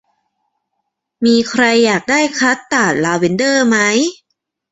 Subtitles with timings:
[1.25, 3.77] มีใครอยากได้คัสตาร์ดลาเวนเดอร์ไหม